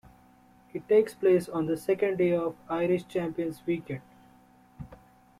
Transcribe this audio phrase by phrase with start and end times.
[0.73, 4.01] It takes place on the second day of Irish Champions Weekend.